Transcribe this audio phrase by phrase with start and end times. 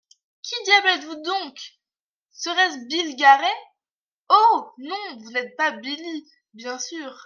[0.41, 1.57] Qui diable êtes-vous donc!
[2.33, 3.53] Serait-ce Bill Garey?
[4.31, 4.71] Oh!
[4.79, 7.19] non, vous n'êtes pas Billye, bien sûr.